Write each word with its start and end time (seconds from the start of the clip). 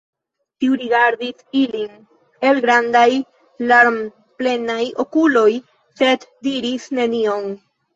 Tiu 0.63 0.77
rigardis 0.83 1.45
ilin 1.59 1.91
el 2.49 2.63
grandaj 2.67 3.05
larmplenaj 3.75 4.83
okuloj, 5.09 5.49
sed 6.03 6.31
diris 6.51 6.95
nenion. 7.03 7.53